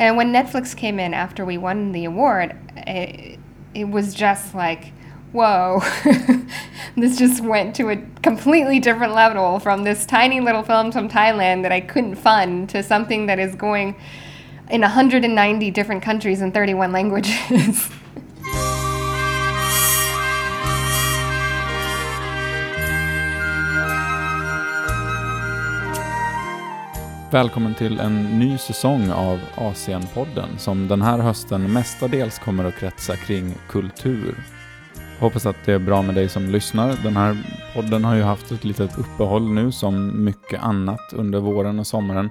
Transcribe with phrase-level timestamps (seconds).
[0.00, 3.38] And when Netflix came in after we won the award, it,
[3.74, 4.94] it was just like,
[5.32, 5.82] whoa,
[6.96, 11.62] this just went to a completely different level from this tiny little film from Thailand
[11.64, 13.94] that I couldn't fund to something that is going
[14.70, 17.90] in 190 different countries in 31 languages.
[27.32, 33.16] Välkommen till en ny säsong av Asienpodden som den här hösten mestadels kommer att kretsa
[33.16, 34.34] kring kultur.
[35.20, 36.96] Hoppas att det är bra med dig som lyssnar.
[37.02, 37.36] Den här
[37.74, 42.30] podden har ju haft ett litet uppehåll nu som mycket annat under våren och sommaren.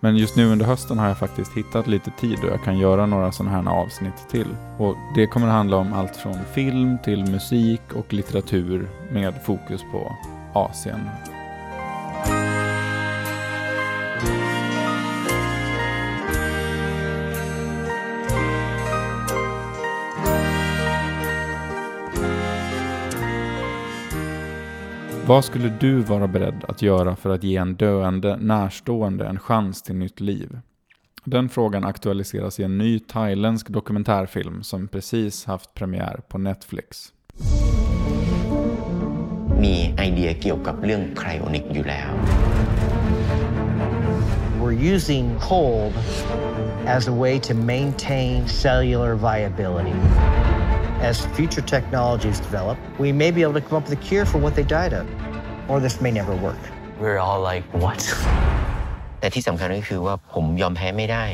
[0.00, 3.06] Men just nu under hösten har jag faktiskt hittat lite tid och jag kan göra
[3.06, 4.48] några sådana här avsnitt till.
[4.78, 9.82] Och det kommer att handla om allt från film till musik och litteratur med fokus
[9.92, 10.16] på
[10.54, 11.00] Asien.
[25.27, 29.81] Vad skulle du vara beredd att göra för att ge en döende närstående en chans
[29.81, 30.59] till nytt liv?
[31.23, 37.13] Den frågan aktualiseras i en ny thailändsk dokumentärfilm som precis haft premiär på Netflix.
[39.63, 42.09] มีไอเดียเกี่ยวกับเรื่องไครโอนิกอยู่แล้ว
[44.61, 45.93] We're using cold
[46.95, 49.97] as a way to maintain cellular viability.
[51.09, 54.39] As future technologies develop, we may be able to come up with a cure for
[54.43, 55.05] what they died of.
[55.69, 56.63] Or this may never work.
[57.01, 58.01] We're all like, what?
[59.19, 61.25] แต่ที่สำคัญก็คือว่าผมยอมแพ้ไม่ได้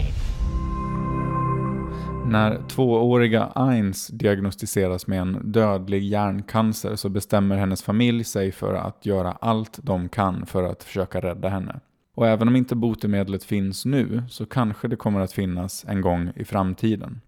[2.30, 9.06] När tvååriga Ains diagnostiseras med en dödlig hjärncancer så bestämmer hennes familj sig för att
[9.06, 11.80] göra allt de kan för att försöka rädda henne.
[12.16, 16.32] Och även om inte botemedlet finns nu så kanske det kommer att finnas en gång
[16.36, 17.22] i framtiden.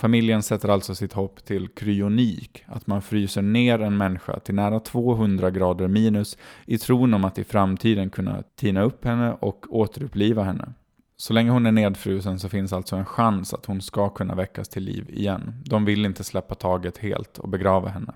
[0.00, 4.80] Familjen sätter alltså sitt hopp till kryonik, att man fryser ner en människa till nära
[4.80, 10.42] 200 grader minus i tron om att i framtiden kunna tina upp henne och återuppliva
[10.42, 10.72] henne.
[11.16, 14.68] Så länge hon är nedfrusen så finns alltså en chans att hon ska kunna väckas
[14.68, 15.62] till liv igen.
[15.64, 18.14] De vill inte släppa taget helt och begrava henne.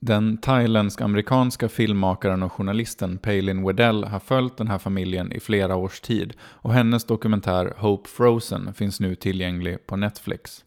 [0.00, 6.00] Den thailändsk-amerikanska filmmakaren och journalisten Palin Wedell har följt den här familjen i flera års
[6.00, 10.63] tid och hennes dokumentär Hope Frozen finns nu tillgänglig på Netflix.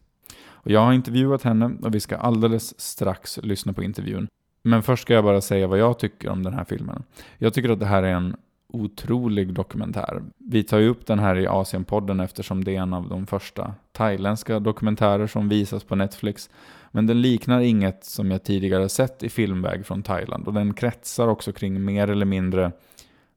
[0.68, 4.28] Och jag har intervjuat henne och vi ska alldeles strax lyssna på intervjun.
[4.62, 7.02] Men först ska jag bara säga vad jag tycker om den här filmen.
[7.38, 8.36] Jag tycker att det här är en
[8.72, 10.22] otrolig dokumentär.
[10.38, 13.74] Vi tar ju upp den här i Asienpodden eftersom det är en av de första
[13.92, 16.50] thailändska dokumentärer som visas på Netflix.
[16.90, 21.28] Men den liknar inget som jag tidigare sett i filmväg från Thailand och den kretsar
[21.28, 22.72] också kring mer eller mindre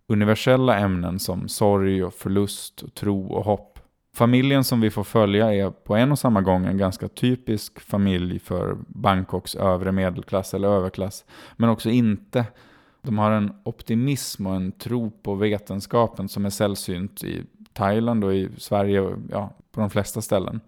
[0.08, 3.71] universella ämnen som sorg och förlust, och tro och hopp.
[4.14, 8.40] Familjen som vi får följa är på en och samma gång en ganska typisk familj
[8.40, 12.46] för Bangkoks övre medelklass eller överklass, men också inte.
[13.02, 18.34] De har en optimism och en tro på vetenskapen som är sällsynt i Thailand och
[18.34, 20.62] i Sverige och ja, på de flesta ställen.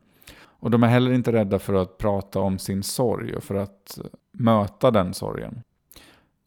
[0.43, 3.99] Och de är heller inte rädda för att prata om sin sorg och för att
[4.31, 5.61] möta den sorgen.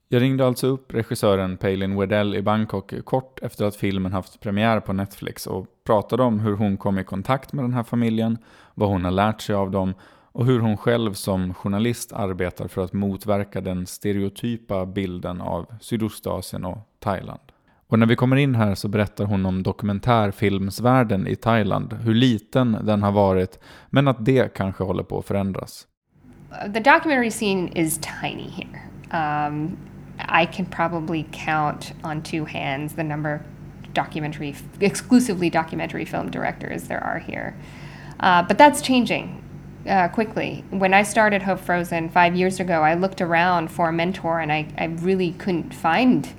[0.09, 4.81] Jag ringde alltså upp regissören Palin Wedell i Bangkok kort efter att filmen haft premiär
[4.81, 8.39] på Netflix och pratade om hur hon kom i kontakt med den här familjen,
[8.75, 9.95] vad hon har lärt sig av dem
[10.33, 16.65] och hur hon själv som journalist arbetar för att motverka den stereotypa bilden av Sydostasien
[16.65, 17.41] och Thailand.
[17.87, 22.79] Och när vi kommer in här så berättar hon om dokumentärfilmsvärlden i Thailand, hur liten
[22.83, 23.59] den har varit,
[23.91, 25.87] men att det kanske håller på att förändras.
[26.75, 28.81] The documentary scene is tiny here.
[29.49, 29.77] Um,
[30.19, 36.85] I can probably count on two hands the number of documentary, exclusively documentary film directors
[36.85, 37.57] there are here.
[38.21, 39.43] Uh, but that's changing
[39.89, 40.65] uh, quickly.
[40.71, 44.53] When I started Hope Frozen five years ago, I looked around for a mentor and
[44.53, 46.33] I, I really couldn't find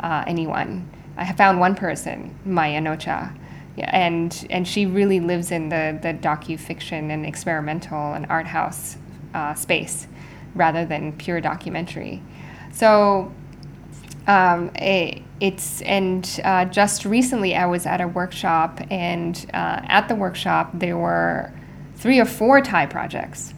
[0.00, 0.88] uh, anyone.
[1.16, 3.36] I found one person, Maya Nocha,
[3.78, 8.96] and and she really lives in the the docu fiction and experimental and art house
[9.34, 10.06] uh, space
[10.54, 12.22] rather than pure documentary.
[12.72, 13.32] So
[14.26, 20.08] um, it, it's and uh, just recently I was at a workshop and uh, at
[20.08, 21.52] the workshop there were
[21.96, 23.54] three or four Thai projects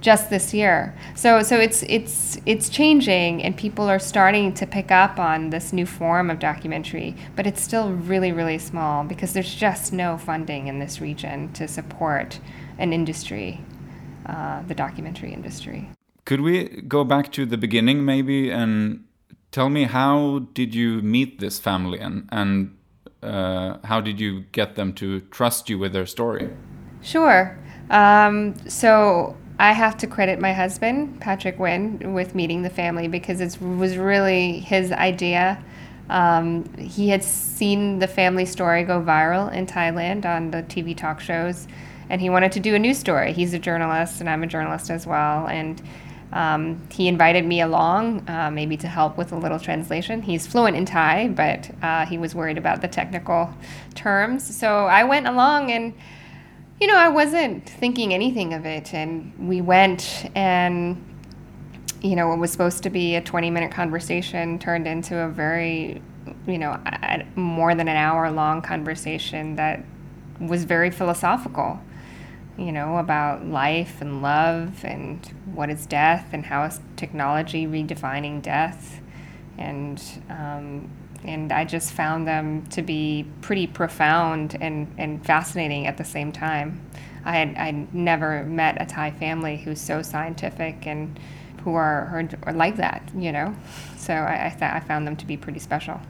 [0.00, 0.94] just this year.
[1.16, 5.72] So so it's it's it's changing and people are starting to pick up on this
[5.72, 10.68] new form of documentary, but it's still really really small because there's just no funding
[10.68, 12.38] in this region to support
[12.78, 13.60] an industry,
[14.26, 15.88] uh, the documentary industry.
[16.26, 19.04] Could we go back to the beginning maybe and
[19.52, 22.76] tell me how did you meet this family and and
[23.22, 26.50] uh, how did you get them to trust you with their story?
[27.00, 27.58] Sure.
[27.90, 33.40] Um, so I have to credit my husband, Patrick Winn, with meeting the family because
[33.40, 35.62] it was really his idea.
[36.10, 41.20] Um, he had seen the family story go viral in Thailand on the TV talk
[41.20, 41.66] shows,
[42.10, 43.32] and he wanted to do a news story.
[43.32, 45.46] He's a journalist, and I'm a journalist as well.
[45.46, 45.82] And
[46.32, 50.22] um, he invited me along, uh, maybe to help with a little translation.
[50.22, 53.54] He's fluent in Thai, but uh, he was worried about the technical
[53.94, 54.56] terms.
[54.56, 55.94] So I went along and
[56.80, 58.92] you know, I wasn't thinking anything of it.
[58.92, 61.02] And we went, and,
[62.02, 66.02] you know, what was supposed to be a 20 minute conversation turned into a very,
[66.46, 66.78] you know,
[67.34, 69.84] more than an hour long conversation that
[70.38, 71.80] was very philosophical,
[72.58, 78.40] you know, about life and love and what is death and how is technology redefining
[78.40, 79.00] death.
[79.58, 80.90] And, um,
[81.24, 86.32] and I just found them to be pretty profound and, and fascinating at the same
[86.32, 86.80] time.
[87.24, 91.18] I had I never met a Thai family who's so scientific and
[91.64, 93.56] who are, are, like that, you know.
[93.96, 96.00] So I, I, th- I found them to be pretty special.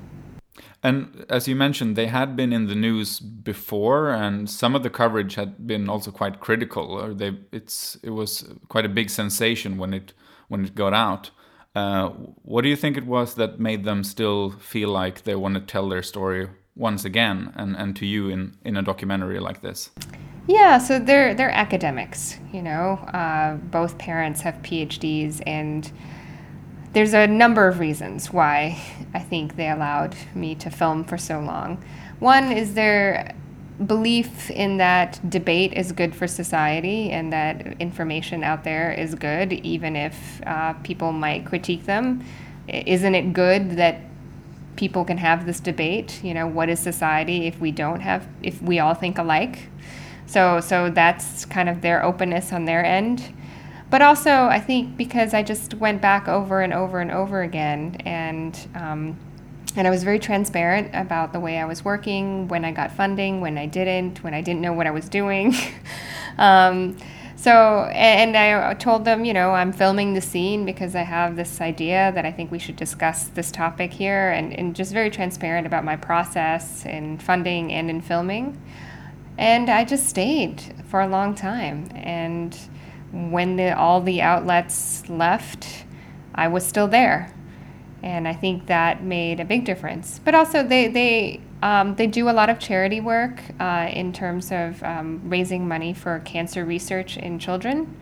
[0.83, 4.91] And as you mentioned, they had been in the news before, and some of the
[4.91, 6.85] coverage had been also quite critical.
[6.85, 10.13] Or they, it's, it was quite a big sensation when it
[10.49, 11.31] when it got out.
[11.75, 12.09] Uh,
[12.43, 15.61] what do you think it was that made them still feel like they want to
[15.61, 19.91] tell their story once again and, and to you in, in a documentary like this?
[20.47, 22.39] Yeah, so they're they're academics.
[22.53, 25.91] You know, uh, both parents have PhDs, and
[26.97, 28.81] there's a number of reasons why
[29.13, 31.85] I think they allowed me to film for so long.
[32.21, 33.35] One is their
[33.87, 39.53] belief in that debate is good for society and that information out there is good,
[39.53, 42.25] even if uh, people might critique them.
[42.67, 44.01] Isn't it good that
[44.77, 46.25] people can have this debate?
[46.25, 49.69] You know, what is society if we don't have, if we all think alike?
[50.25, 53.35] So, so that's kind of their openness on their end.
[53.89, 57.97] But also, I think because I just went back over and over and over again
[58.05, 59.17] and um,
[59.77, 63.43] and I was very transparent about the way I was working, when I got funding,
[63.43, 65.55] when I didn't, when I didn't know what I was doing.
[66.39, 66.97] um,
[67.37, 71.61] so, and I told them, you know, I'm filming the scene because I have this
[71.61, 75.67] idea that I think we should discuss this topic here, and, and just very transparent
[75.67, 78.59] about my process in funding and in filming.
[79.37, 81.91] And I just stayed for a long time.
[81.95, 82.59] And
[83.13, 85.85] when the, all the outlets left,
[86.35, 87.33] I was still there
[88.03, 90.21] and I think that made a big difference.
[90.25, 94.53] But also, they they um, they do a lot of charity work uh, in terms
[94.53, 97.97] of um, raising money for cancer research in children.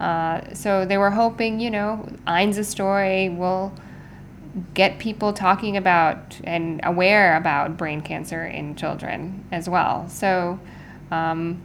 [0.00, 3.72] Uh, so they were hoping, you know, Einz's story will
[4.72, 10.08] get people talking about and aware about brain cancer in children as well.
[10.08, 10.58] So
[11.12, 11.62] um,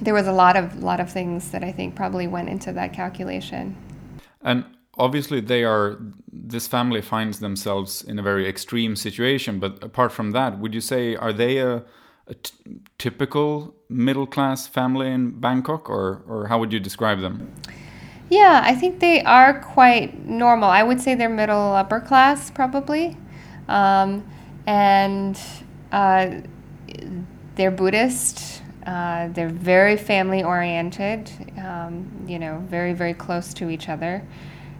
[0.00, 2.92] there was a lot of lot of things that I think probably went into that
[2.92, 3.76] calculation.
[4.42, 4.64] And
[5.00, 5.98] obviously they are
[6.32, 10.80] this family finds themselves in a very extreme situation but apart from that would you
[10.80, 11.82] say are they a,
[12.98, 17.52] typical middle class family in bangkok or or how would you describe them?
[18.28, 20.68] Yeah i think they are quite normal.
[20.68, 23.16] I would say they're middle upper class probably.
[23.66, 24.24] Um,
[24.66, 25.40] and
[25.90, 26.40] uh,
[27.56, 28.59] they're buddhist
[28.90, 34.22] uh, they're very family oriented um, you know very very close to each other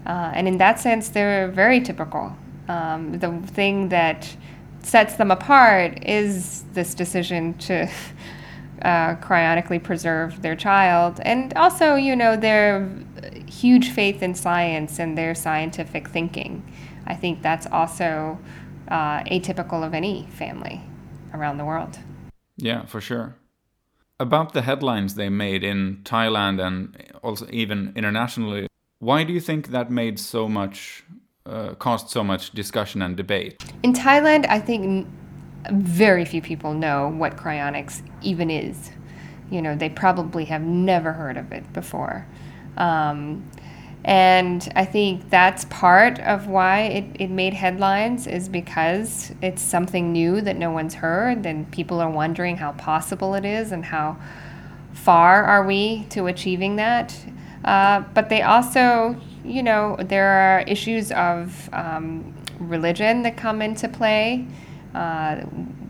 [0.07, 2.35] uh, and in that sense, they're very typical.
[2.69, 4.35] Um, the thing that
[4.83, 7.83] sets them apart is this decision to
[8.83, 11.21] uh, cryonically preserve their child.
[11.23, 12.88] And also, you know, their
[13.47, 16.62] huge faith in science and their scientific thinking.
[17.07, 18.38] I think that's also
[18.88, 20.81] uh, atypical of any family
[21.35, 21.99] around the world.
[22.57, 23.37] Yeah, for sure.
[24.21, 28.67] About the headlines they made in Thailand and also even internationally,
[28.99, 31.03] why do you think that made so much,
[31.47, 33.65] uh, caused so much discussion and debate?
[33.83, 35.09] In Thailand, I think
[35.73, 38.91] very few people know what cryonics even is.
[39.50, 42.27] You know, they probably have never heard of it before.
[42.77, 43.50] Um,
[44.04, 50.12] and I think that's part of why it, it made headlines is because it's something
[50.12, 54.16] new that no one's heard and people are wondering how possible it is and how
[54.95, 57.14] far are we to achieving that.
[57.64, 63.87] Uh, but they also, you know, there are issues of um, religion that come into
[63.87, 64.47] play,
[64.95, 65.37] uh,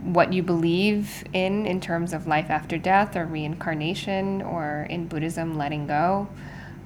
[0.03, 5.57] what you believe in in terms of life after death or reincarnation, or in Buddhism,
[5.57, 6.29] letting go.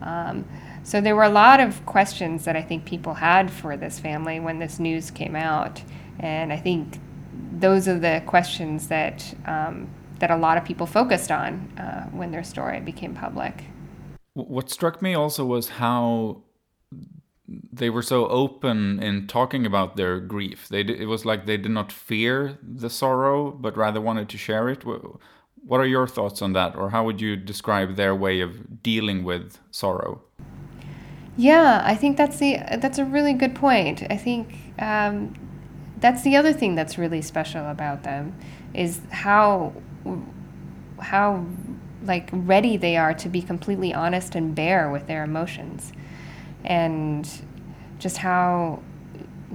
[0.02, 0.44] Um,
[0.84, 4.38] so there were a lot of questions that I think people had for this family
[4.38, 5.82] when this news came out.
[6.20, 7.00] And I think
[7.52, 9.88] those are the questions that um,
[10.18, 13.64] that a lot of people focused on uh, when their story became public.
[14.34, 16.42] What struck me also was how
[17.48, 20.68] they were so open in talking about their grief.
[20.68, 24.68] They it was like they did not fear the sorrow, but rather wanted to share
[24.68, 24.84] it.
[24.84, 29.24] What are your thoughts on that, or how would you describe their way of dealing
[29.24, 30.22] with sorrow?
[31.36, 34.04] Yeah, I think that's the that's a really good point.
[34.08, 35.34] I think um,
[35.98, 38.34] that's the other thing that's really special about them
[38.72, 39.72] is how
[41.00, 41.44] how
[42.04, 45.92] like ready they are to be completely honest and bare with their emotions
[46.64, 47.28] and
[47.98, 48.80] just how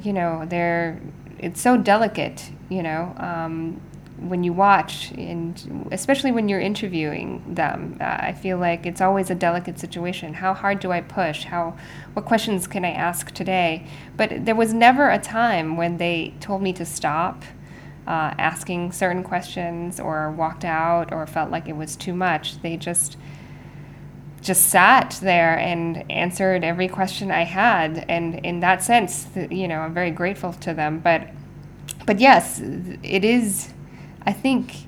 [0.01, 0.99] you know they're
[1.37, 3.79] it's so delicate you know um,
[4.27, 9.29] when you watch and especially when you're interviewing them uh, i feel like it's always
[9.29, 11.75] a delicate situation how hard do i push how
[12.13, 13.85] what questions can i ask today
[14.17, 17.43] but there was never a time when they told me to stop
[18.07, 22.75] uh, asking certain questions or walked out or felt like it was too much they
[22.75, 23.17] just
[24.41, 28.05] just sat there and answered every question I had.
[28.07, 30.99] And in that sense, you know, I'm very grateful to them.
[30.99, 31.29] But,
[32.05, 33.73] but yes, it is,
[34.29, 34.85] I think,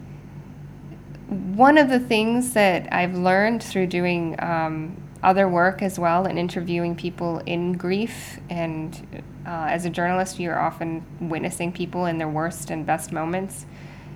[1.28, 6.38] one of the things that I've learned through doing um, other work as well and
[6.38, 8.40] interviewing people in grief.
[8.52, 13.66] And uh, as a journalist, you're often witnessing people in their worst and best moments.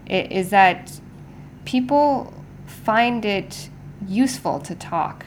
[0.08, 1.02] Is that
[1.66, 2.32] people
[2.68, 3.72] find it
[4.08, 5.26] useful to talk,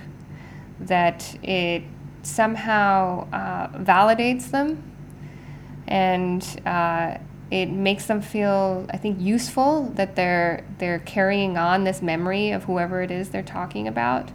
[0.78, 1.82] that it
[2.22, 4.80] somehow uh, validates them
[5.88, 7.18] and uh,
[7.50, 12.64] it makes them feel, I think, useful that they're they're carrying on this memory of
[12.64, 14.30] whoever it is they're talking about.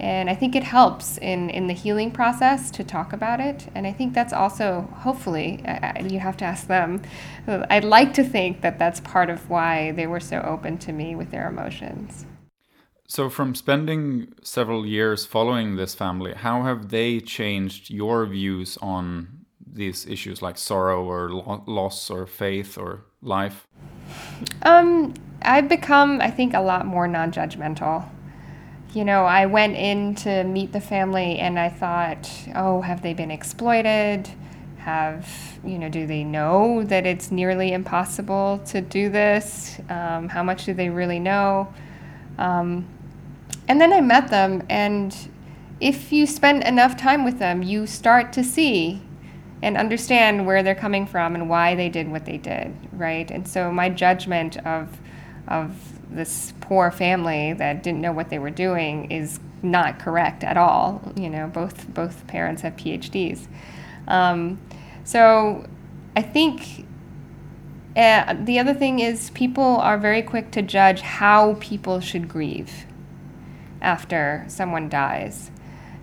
[0.00, 3.66] And I think it helps in, in the healing process to talk about it.
[3.74, 5.60] And I think that's also, hopefully,
[6.08, 7.02] you have to ask them.
[7.48, 10.92] Uh, I'd like to think that that's part of why they were so open to
[10.92, 12.26] me with their emotions.
[13.08, 19.37] So, from spending several years following this family, how have they changed your views on
[19.72, 23.66] these issues like sorrow or lo- loss or faith or life?
[24.62, 28.08] Um, I've become, I think, a lot more non judgmental.
[28.94, 33.12] You know, I went in to meet the family and I thought, oh, have they
[33.12, 34.28] been exploited?
[34.78, 35.28] Have,
[35.64, 39.78] you know, do they know that it's nearly impossible to do this?
[39.90, 41.72] Um, how much do they really know?
[42.38, 42.86] Um,
[43.66, 45.14] and then I met them, and
[45.78, 49.02] if you spend enough time with them, you start to see
[49.62, 53.30] and understand where they're coming from and why they did what they did, right?
[53.30, 54.98] And so my judgment of
[55.48, 55.74] of
[56.10, 61.12] this poor family that didn't know what they were doing is not correct at all.
[61.16, 63.46] You know, both both parents have PhDs.
[64.06, 64.58] Um,
[65.04, 65.66] so
[66.16, 66.86] I think
[67.96, 72.86] uh, the other thing is people are very quick to judge how people should grieve
[73.80, 75.50] after someone dies.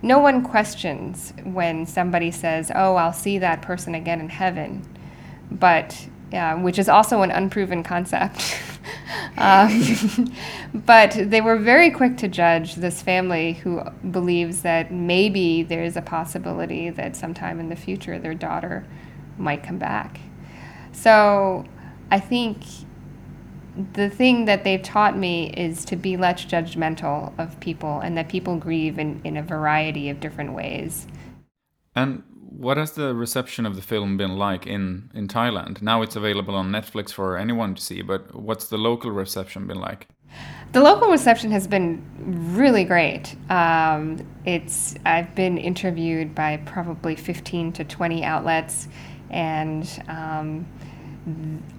[0.05, 4.87] No one questions when somebody says, Oh, I'll see that person again in heaven,
[5.49, 8.55] but uh, which is also an unproven concept.
[9.39, 10.31] um,
[10.75, 13.81] but they were very quick to judge this family who
[14.11, 18.85] believes that maybe there is a possibility that sometime in the future their daughter
[19.39, 20.19] might come back.
[20.91, 21.65] So
[22.11, 22.63] I think
[23.93, 28.29] the thing that they've taught me is to be less judgmental of people and that
[28.29, 31.07] people grieve in, in a variety of different ways.
[31.95, 32.23] And
[32.57, 35.81] what has the reception of the film been like in, in Thailand?
[35.81, 39.79] Now it's available on Netflix for anyone to see, but what's the local reception been
[39.79, 40.07] like?
[40.71, 42.03] The local reception has been
[42.53, 43.35] really great.
[43.49, 48.89] Um, it's I've been interviewed by probably 15 to 20 outlets,
[49.29, 50.65] and um,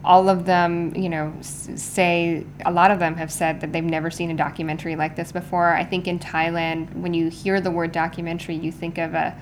[0.05, 4.11] all of them, you know, say a lot of them have said that they've never
[4.11, 5.73] seen a documentary like this before.
[5.73, 9.37] I think in Thailand, when you hear the word documentary, you think of a,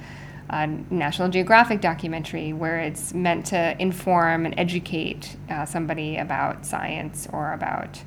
[0.51, 7.27] a National Geographic documentary where it's meant to inform and educate uh, somebody about science
[7.33, 8.03] or about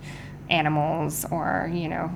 [0.49, 2.07] animals or you know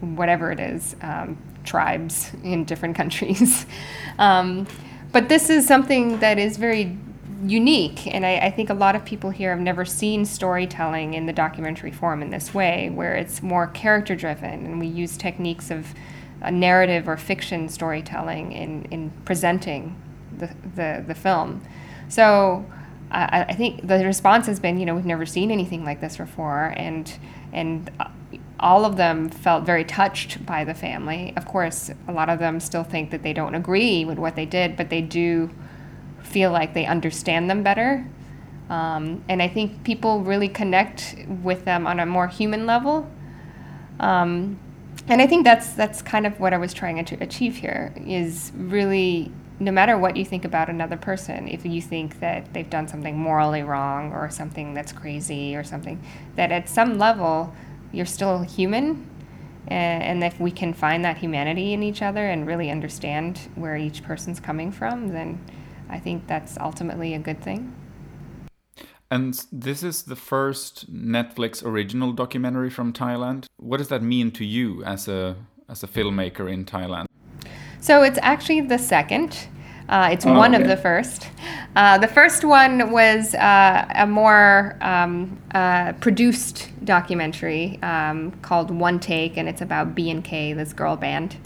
[0.00, 3.64] whatever it is, um, tribes in different countries.
[4.18, 4.66] um,
[5.10, 6.98] but this is something that is very
[7.44, 8.06] unique.
[8.06, 11.32] And I, I, think a lot of people here have never seen storytelling in the
[11.32, 15.94] documentary form in this way, where it's more character driven and we use techniques of
[16.50, 20.00] narrative or fiction storytelling in, in presenting
[20.36, 21.62] the, the, the film.
[22.08, 22.66] So
[23.10, 26.16] I, I think the response has been, you know, we've never seen anything like this
[26.16, 26.74] before.
[26.76, 27.12] And,
[27.52, 28.08] and uh,
[28.58, 31.32] all of them felt very touched by the family.
[31.36, 34.46] Of course, a lot of them still think that they don't agree with what they
[34.46, 35.50] did, but they do
[36.22, 38.06] feel like they understand them better.
[38.70, 43.10] Um, and I think people really connect with them on a more human level.
[44.00, 44.58] Um,
[45.08, 48.52] and I think that's that's kind of what I was trying to achieve here is
[48.54, 52.88] really no matter what you think about another person, if you think that they've done
[52.88, 56.02] something morally wrong or something that's crazy or something,
[56.34, 57.54] that at some level
[57.92, 59.08] you're still human.
[59.68, 63.76] And, and if we can find that humanity in each other and really understand where
[63.76, 65.38] each person's coming from, then
[65.88, 67.74] I think that's ultimately a good thing.
[69.10, 73.44] And this is the first Netflix original documentary from Thailand.
[73.58, 75.36] What does that mean to you as a
[75.68, 77.06] as a filmmaker in Thailand?
[77.80, 79.48] So it's actually the second.
[79.88, 80.62] Uh, it's oh, one okay.
[80.62, 81.28] of the first.
[81.76, 88.98] Uh, the first one was uh, a more um, uh, produced documentary um, called One
[88.98, 91.36] Take, and it's about BNK, this girl band.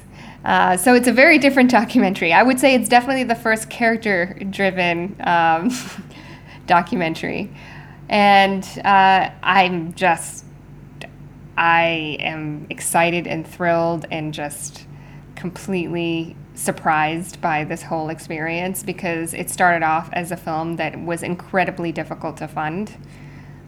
[0.47, 2.33] Uh, so it's a very different documentary.
[2.33, 5.71] I would say it's definitely the first character-driven um,
[6.69, 7.51] documentary,
[8.09, 10.45] and uh, I'm just,
[11.59, 14.87] I am excited and thrilled and just
[15.35, 21.25] completely surprised by this whole experience because it started off as a film that was
[21.25, 22.97] incredibly difficult to fund.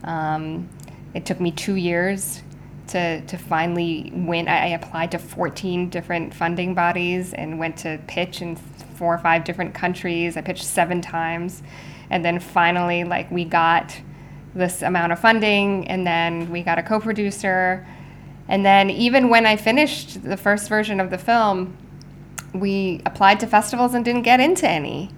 [0.04, 0.68] Um,
[1.12, 2.40] it took me two years
[2.88, 4.48] to, to finally win.
[4.48, 9.18] I, I, applied to 14 different funding bodies and went to pitch in four or
[9.18, 10.36] five different countries.
[10.36, 11.62] I pitched seven times.
[12.10, 14.00] And then finally, like, we got
[14.54, 17.86] this amount of funding, and then we got a co producer.
[18.48, 21.76] And then, even when I finished the first version of the film,
[22.54, 25.10] we applied to festivals and didn't get into any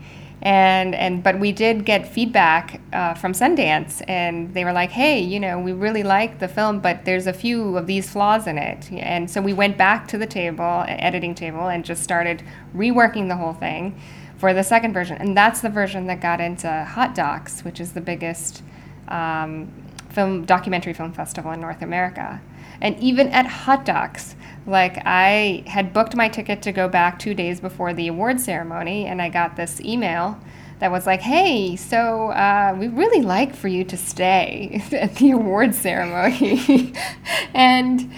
[0.43, 5.21] and and but we did get feedback uh, from Sundance, and they were like, "Hey,
[5.21, 8.57] you know, we really like the film, but there's a few of these flaws in
[8.57, 12.43] it." And so we went back to the table, editing table, and just started
[12.75, 14.01] reworking the whole thing
[14.39, 17.93] for the second version, and that's the version that got into Hot Docs, which is
[17.93, 18.63] the biggest
[19.09, 19.71] um,
[20.09, 22.41] film documentary film festival in North America.
[22.81, 24.37] And even at Hot Docs,
[24.71, 29.07] like I had booked my ticket to go back two days before the award ceremony,
[29.07, 30.39] and I got this email
[30.79, 35.33] that was like, "Hey, so uh, we really like for you to stay at the
[35.33, 36.95] award ceremony,"
[37.55, 38.13] and.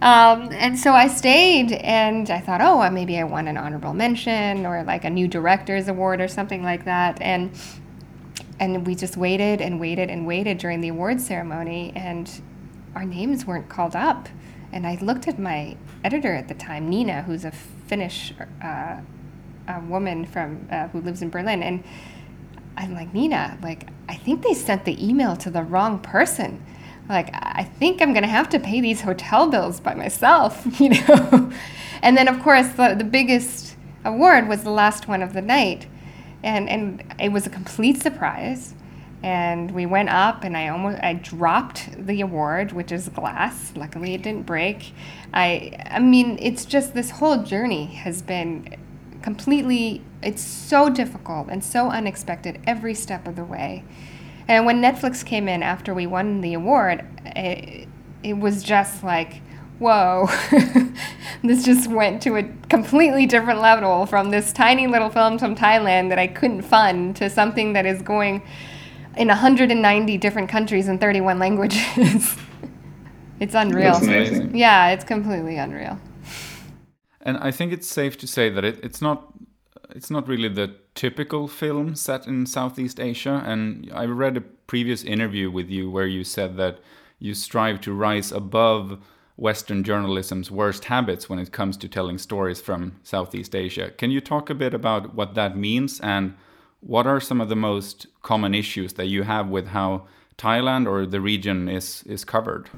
[0.00, 4.64] Um, and so I stayed and I thought, oh, maybe I won an honorable mention
[4.64, 7.20] or like a new director's award or something like that.
[7.20, 7.50] And
[8.60, 12.40] and we just waited and waited and waited during the award ceremony and
[12.94, 14.28] our names weren't called up.
[14.72, 19.00] And I looked at my editor at the time, Nina, who's a Finnish uh,
[19.68, 21.84] a woman from uh, who lives in Berlin, and
[22.76, 26.64] I'm like, Nina, like I think they sent the email to the wrong person.
[27.08, 31.52] Like I think I'm gonna have to pay these hotel bills by myself, you know.
[32.02, 35.86] and then of course the, the biggest award was the last one of the night,
[36.42, 38.74] and and it was a complete surprise
[39.22, 43.72] and we went up and i almost i dropped the award which is glass.
[43.74, 44.92] Luckily it didn't break.
[45.34, 48.76] I i mean it's just this whole journey has been
[49.22, 53.84] completely it's so difficult and so unexpected every step of the way.
[54.46, 57.88] And when netflix came in after we won the award it,
[58.22, 59.42] it was just like
[59.80, 60.28] whoa
[61.42, 66.08] this just went to a completely different level from this tiny little film from thailand
[66.08, 68.42] that i couldn't fund to something that is going
[69.18, 72.36] in 190 different countries in 31 languages.
[73.40, 73.92] it's unreal.
[73.92, 74.56] That's amazing.
[74.56, 75.98] Yeah, it's completely unreal.
[77.20, 79.34] And I think it's safe to say that it, it's not
[79.90, 83.42] it's not really the typical film set in Southeast Asia.
[83.44, 86.78] And I read a previous interview with you where you said that
[87.18, 89.02] you strive to rise above
[89.36, 93.90] Western journalism's worst habits when it comes to telling stories from Southeast Asia.
[93.90, 96.34] Can you talk a bit about what that means and
[96.80, 101.06] what are some of the most common issues that you have with how Thailand or
[101.06, 102.70] the region is is covered?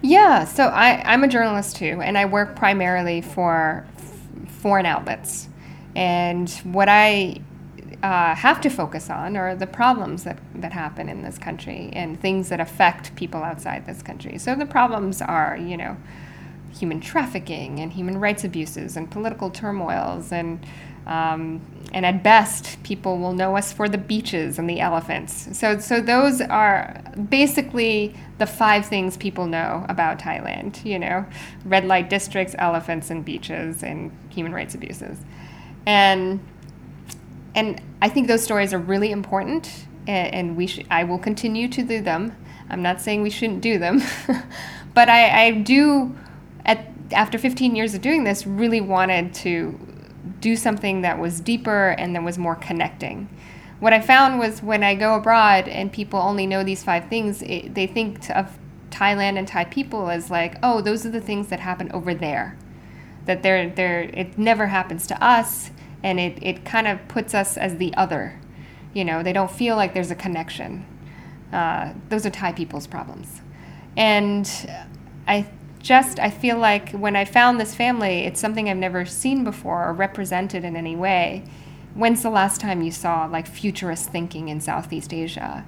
[0.00, 3.86] Yeah, so I, I'm a journalist too, and I work primarily for
[4.46, 5.48] foreign outlets.
[5.96, 7.40] And what I
[8.02, 12.20] uh, have to focus on are the problems that, that happen in this country and
[12.20, 14.38] things that affect people outside this country.
[14.38, 15.96] So the problems are, you know,
[16.76, 20.64] human trafficking and human rights abuses and political turmoils and
[21.08, 21.62] um,
[21.94, 25.56] and at best, people will know us for the beaches and the elephants.
[25.56, 30.84] So, so those are basically the five things people know about Thailand.
[30.84, 31.24] You know,
[31.64, 35.18] red light districts, elephants, and beaches, and human rights abuses.
[35.86, 36.40] And
[37.54, 41.68] and I think those stories are really important, and, and we sh- I will continue
[41.68, 42.36] to do them.
[42.68, 44.02] I'm not saying we shouldn't do them,
[44.94, 46.14] but I, I do.
[46.68, 49.76] At after 15 years of doing this, really wanted to
[50.40, 53.28] do something that was deeper and that was more connecting
[53.80, 57.42] what I found was when I go abroad and people only know these five things,
[57.42, 58.58] it, they think of
[58.90, 62.56] Thailand and Thai people as like, oh, those are the things that happen over there.
[63.26, 65.70] That they're, they're, it never happens to us,
[66.02, 68.40] and it, it kind of puts us as the other.
[68.94, 70.86] You know, they don't feel like there's a connection.
[71.52, 73.42] Uh, those are Thai people's problems.
[73.96, 74.50] And
[75.26, 75.46] I
[75.88, 79.88] just, I feel like when I found this family, it's something I've never seen before
[79.88, 81.44] or represented in any way.
[81.94, 85.64] When's the last time you saw like futurist thinking in Southeast Asia?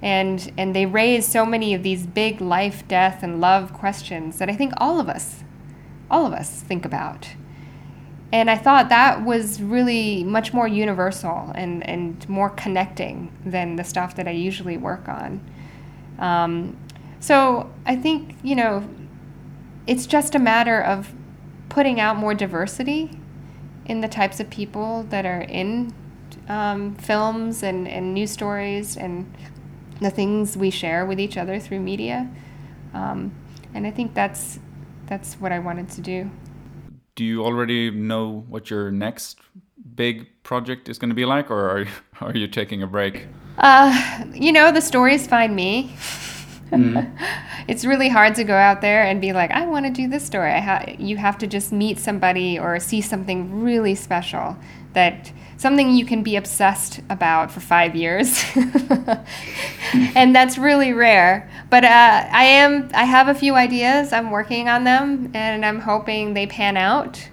[0.00, 4.48] And, and they raise so many of these big life, death, and love questions that
[4.48, 5.42] I think all of us,
[6.08, 7.30] all of us think about.
[8.32, 13.84] And I thought that was really much more universal and, and more connecting than the
[13.84, 15.40] stuff that I usually work on.
[16.20, 16.76] Um,
[17.18, 18.88] so I think, you know,
[19.86, 21.14] it's just a matter of
[21.68, 23.10] putting out more diversity
[23.86, 25.94] in the types of people that are in
[26.48, 29.32] um, films and, and news stories and
[30.00, 32.28] the things we share with each other through media.
[32.94, 33.34] Um,
[33.74, 34.58] and I think that's
[35.06, 36.30] that's what I wanted to do.
[37.14, 39.38] Do you already know what your next
[39.94, 41.88] big project is going to be like, or are you,
[42.20, 43.26] are you taking a break?
[43.58, 45.96] Uh, you know, the stories find me.
[46.70, 47.16] Mm-hmm.
[47.68, 50.24] it's really hard to go out there and be like, I want to do this
[50.24, 50.60] story.
[50.60, 54.56] Ha- you have to just meet somebody or see something really special
[54.92, 58.42] that something you can be obsessed about for five years,
[60.14, 61.50] and that's really rare.
[61.70, 62.90] But uh, I am.
[62.94, 64.12] I have a few ideas.
[64.12, 67.28] I'm working on them, and I'm hoping they pan out,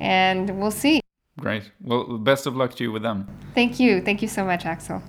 [0.00, 1.00] and we'll see.
[1.40, 1.70] Great.
[1.80, 3.26] Well, best of luck to you with them.
[3.54, 4.00] Thank you.
[4.00, 5.02] Thank you so much, Axel.